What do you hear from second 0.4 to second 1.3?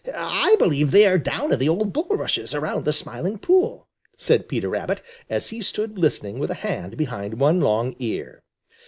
believe they are